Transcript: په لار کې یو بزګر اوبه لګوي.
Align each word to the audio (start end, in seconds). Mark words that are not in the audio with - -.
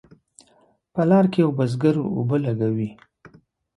په 0.93 1.01
لار 1.09 1.25
کې 1.31 1.39
یو 1.43 1.51
بزګر 1.57 1.95
اوبه 2.15 2.37
لګوي. 2.45 2.89